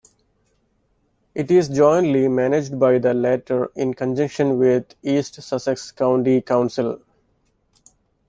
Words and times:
It 1.35 1.51
is 1.51 1.69
jointly 1.69 2.27
managed 2.27 2.79
by 2.79 2.97
the 2.97 3.13
latter 3.13 3.69
in 3.75 3.93
conjunction 3.93 4.57
with 4.57 4.95
East 5.03 5.39
Sussex 5.43 5.91
County 5.91 6.41
Council. 6.41 6.99